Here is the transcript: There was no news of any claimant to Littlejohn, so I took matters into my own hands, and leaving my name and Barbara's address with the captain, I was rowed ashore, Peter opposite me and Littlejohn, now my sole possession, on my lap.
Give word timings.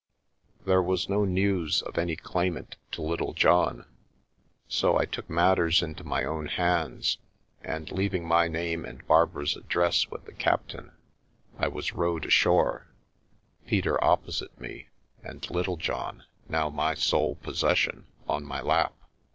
There 0.65 0.81
was 0.81 1.09
no 1.09 1.25
news 1.25 1.83
of 1.83 1.95
any 1.99 2.15
claimant 2.15 2.75
to 2.93 3.03
Littlejohn, 3.03 3.85
so 4.67 4.97
I 4.97 5.05
took 5.05 5.29
matters 5.29 5.83
into 5.83 6.03
my 6.03 6.23
own 6.23 6.47
hands, 6.47 7.19
and 7.61 7.91
leaving 7.91 8.25
my 8.27 8.47
name 8.47 8.83
and 8.83 9.05
Barbara's 9.07 9.55
address 9.55 10.09
with 10.09 10.25
the 10.25 10.33
captain, 10.33 10.91
I 11.59 11.67
was 11.67 11.93
rowed 11.93 12.25
ashore, 12.25 12.87
Peter 13.67 14.03
opposite 14.03 14.59
me 14.59 14.87
and 15.23 15.47
Littlejohn, 15.51 16.23
now 16.49 16.71
my 16.71 16.95
sole 16.95 17.35
possession, 17.35 18.07
on 18.27 18.43
my 18.43 18.59
lap. 18.59 18.95